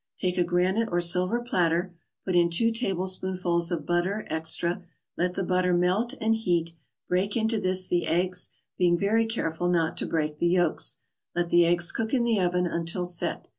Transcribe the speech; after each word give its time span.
Take 0.17 0.35
a 0.39 0.43
granite 0.43 0.89
or 0.91 0.99
silver 0.99 1.39
platter, 1.41 1.93
put 2.25 2.35
in 2.35 2.49
two 2.49 2.71
tablespoonfuls 2.71 3.69
of 3.71 3.85
butter 3.85 4.25
extra, 4.31 4.81
let 5.15 5.35
the 5.35 5.43
butter 5.43 5.75
melt 5.75 6.15
and 6.19 6.33
heat; 6.33 6.73
break 7.07 7.37
into 7.37 7.59
this 7.59 7.87
the 7.87 8.07
eggs, 8.07 8.49
being 8.79 8.97
very 8.97 9.27
careful 9.27 9.69
not 9.69 9.97
to 9.97 10.07
break 10.07 10.39
the 10.39 10.47
yolks. 10.47 10.97
Let 11.35 11.49
the 11.51 11.67
eggs 11.67 11.91
cook 11.91 12.15
in 12.15 12.23
the 12.23 12.39
oven 12.41 12.65
until 12.65 13.05
"set." 13.05 13.47